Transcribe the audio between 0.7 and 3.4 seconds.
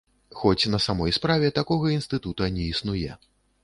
на самой справе такога інстытута не існуе.